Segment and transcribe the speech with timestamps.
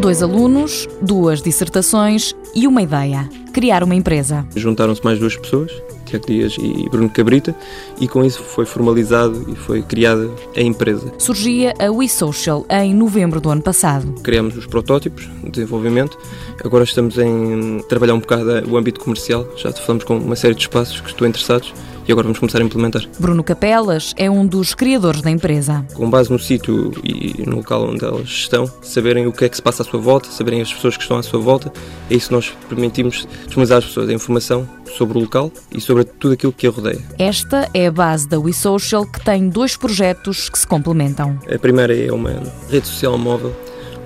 [0.00, 4.46] Dois alunos, duas dissertações e uma ideia: criar uma empresa.
[4.56, 5.70] Juntaram-se mais duas pessoas,
[6.06, 7.54] Tiago Dias e Bruno Cabrita,
[8.00, 11.12] e com isso foi formalizado e foi criada a empresa.
[11.18, 14.14] Surgia a WeSocial em novembro do ano passado.
[14.22, 16.16] Criamos os protótipos de desenvolvimento,
[16.64, 20.62] agora estamos em trabalhar um bocado o âmbito comercial, já falamos com uma série de
[20.62, 21.74] espaços que estão interessados
[22.10, 23.04] e agora vamos começar a implementar.
[23.20, 25.86] Bruno Capelas é um dos criadores da empresa.
[25.94, 29.54] Com base no sítio e no local onde elas estão, saberem o que é que
[29.54, 31.72] se passa à sua volta, saberem as pessoas que estão à sua volta,
[32.10, 36.02] é isso que nós permitimos disponibilizar às pessoas a informação sobre o local e sobre
[36.02, 37.00] tudo aquilo que a rodeia.
[37.16, 41.38] Esta é a base da WeSocial, que tem dois projetos que se complementam.
[41.48, 43.54] A primeira é uma rede social móvel.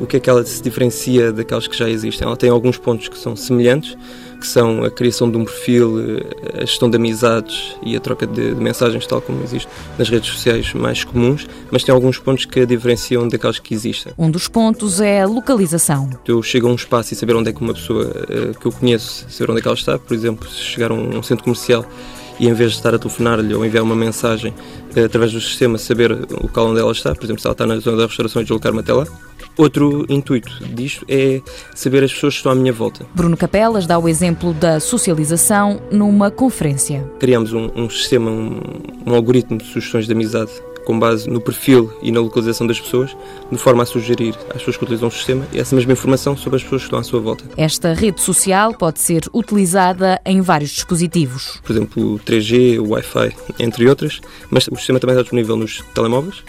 [0.00, 2.26] O que é que ela se diferencia daquelas que já existem?
[2.26, 3.96] Ela tem alguns pontos que são semelhantes,
[4.44, 6.20] que são a criação de um perfil,
[6.60, 10.28] a gestão de amizades e a troca de, de, mensagens, tal como existe nas redes
[10.28, 14.12] sociais mais comuns, mas tem alguns pontos que a diferenciam daquelas que existem.
[14.18, 16.10] Um dos pontos é a localização.
[16.26, 18.72] Eu chego a um espaço e saber onde é que uma pessoa uh, que eu
[18.72, 21.86] conheço, saber onde é que ela está, por exemplo, se chegar a um, centro comercial
[22.38, 24.52] e em vez de estar a telefonar-lhe ou enviar uma mensagem
[24.94, 27.66] uh, através do sistema, saber o local onde ela está, por exemplo, se ela está
[27.66, 29.06] na zona da restauração e deslocar-me até lá,
[29.56, 31.40] Outro intuito disto é
[31.74, 33.06] saber as pessoas que estão à minha volta.
[33.14, 37.08] Bruno Capelas dá o exemplo da socialização numa conferência.
[37.20, 38.60] Criamos um, um sistema, um,
[39.06, 40.50] um algoritmo de sugestões de amizade
[40.84, 43.16] com base no perfil e na localização das pessoas,
[43.50, 46.62] de forma a sugerir às pessoas que utilizam o sistema essa mesma informação sobre as
[46.62, 47.44] pessoas que estão à sua volta.
[47.56, 51.58] Esta rede social pode ser utilizada em vários dispositivos.
[51.64, 55.82] Por exemplo, o 3G, o Wi-Fi, entre outras, mas o sistema também está disponível nos
[55.94, 56.42] telemóveis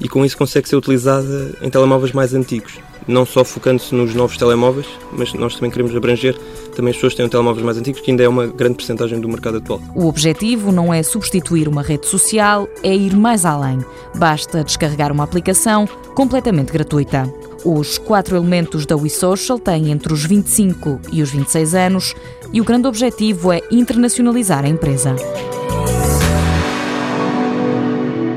[0.00, 2.78] e com isso consegue ser utilizada em telemóveis mais antigos.
[3.06, 6.38] Não só focando-se nos novos telemóveis, mas nós também queremos abranger
[6.76, 9.28] também as pessoas que têm telemóveis mais antigos, que ainda é uma grande percentagem do
[9.28, 9.80] mercado atual.
[9.94, 13.78] O objetivo não é substituir uma rede social, é ir mais além.
[14.14, 17.32] Basta descarregar uma aplicação completamente gratuita.
[17.64, 22.14] Os quatro elementos da WeSocial têm entre os 25 e os 26 anos
[22.52, 25.16] e o grande objetivo é internacionalizar a empresa.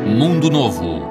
[0.08, 1.11] Mundo Novo